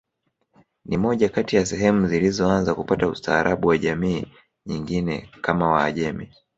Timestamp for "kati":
1.29-1.55